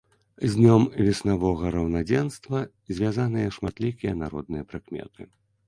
[0.43, 2.57] З днём веснавога раўнадзенства
[2.95, 5.33] звязаныя шматлікія народныя прыметы.